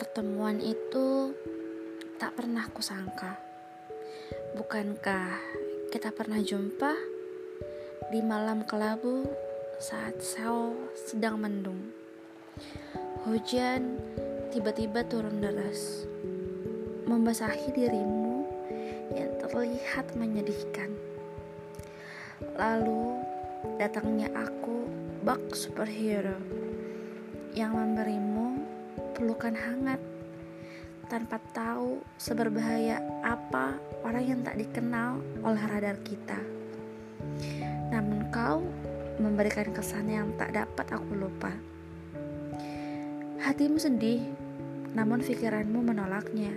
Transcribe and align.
Pertemuan 0.00 0.64
itu 0.64 1.36
tak 2.16 2.32
pernah 2.32 2.64
kusangka. 2.72 3.36
Bukankah 4.56 5.28
kita 5.92 6.08
pernah 6.16 6.40
jumpa 6.40 6.96
di 8.08 8.24
malam 8.24 8.64
kelabu 8.64 9.28
saat 9.76 10.16
sel 10.24 10.72
sedang 10.96 11.36
mendung? 11.36 11.92
Hujan 13.28 14.00
tiba-tiba 14.48 15.04
turun 15.04 15.44
deras, 15.44 16.08
membasahi 17.04 17.68
dirimu 17.76 18.48
yang 19.12 19.36
terlihat 19.36 20.16
menyedihkan. 20.16 20.96
Lalu 22.56 23.20
datangnya 23.76 24.32
aku, 24.32 24.88
bak 25.28 25.52
superhero, 25.52 26.40
yang 27.52 27.76
memberimu 27.76 28.79
pelukan 29.20 29.52
hangat 29.52 30.00
tanpa 31.12 31.36
tahu 31.52 32.00
seberbahaya 32.16 33.04
apa 33.20 33.76
orang 34.00 34.24
yang 34.24 34.40
tak 34.40 34.56
dikenal 34.56 35.20
oleh 35.44 35.60
radar 35.60 36.00
kita. 36.00 36.40
Namun 37.92 38.32
kau 38.32 38.64
memberikan 39.20 39.76
kesan 39.76 40.08
yang 40.08 40.32
tak 40.40 40.56
dapat 40.56 40.88
aku 40.88 41.12
lupa. 41.12 41.52
Hatimu 43.44 43.76
sedih, 43.76 44.24
namun 44.96 45.20
pikiranmu 45.20 45.84
menolaknya. 45.84 46.56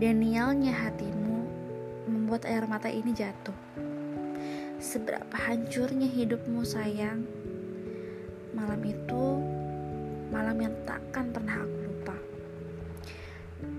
Danielnya 0.00 0.72
hatimu 0.80 1.38
membuat 2.08 2.48
air 2.48 2.64
mata 2.64 2.88
ini 2.88 3.12
jatuh. 3.12 3.56
Seberapa 4.80 5.36
hancurnya 5.36 6.08
hidupmu 6.08 6.64
sayang. 6.64 7.28
Malam 8.56 8.80
itu 8.88 9.55
malam 10.30 10.58
yang 10.58 10.74
takkan 10.82 11.30
pernah 11.30 11.62
aku 11.62 11.76
lupa. 11.86 12.16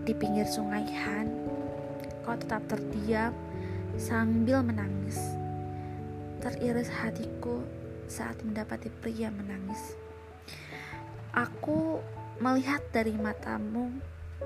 Di 0.08 0.14
pinggir 0.16 0.48
sungai 0.48 0.88
Han, 0.88 1.28
kau 2.24 2.36
tetap 2.40 2.64
terdiam 2.72 3.36
sambil 4.00 4.64
menangis. 4.64 5.20
Teriris 6.40 6.88
hatiku 6.88 7.66
saat 8.08 8.40
mendapati 8.46 8.88
pria 9.04 9.28
menangis. 9.28 10.00
Aku 11.36 12.00
melihat 12.40 12.82
dari 12.96 13.14
matamu 13.14 13.92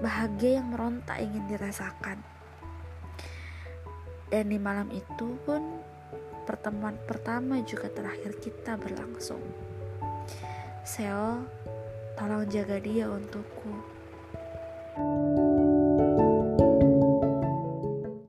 bahagia 0.02 0.60
yang 0.60 0.74
merontak 0.74 1.22
ingin 1.22 1.46
dirasakan. 1.46 2.20
Dan 4.32 4.48
di 4.48 4.58
malam 4.58 4.88
itu 4.90 5.36
pun 5.44 5.84
pertemuan 6.48 6.96
pertama 7.04 7.60
juga 7.68 7.92
terakhir 7.92 8.40
kita 8.40 8.80
berlangsung. 8.80 9.44
Seo 10.88 11.44
Tolong 12.20 12.44
jaga 12.52 12.78
dia 12.84 13.08
untukku. 13.08 13.72